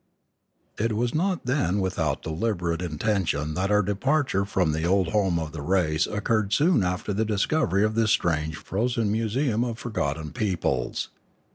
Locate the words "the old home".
4.71-5.37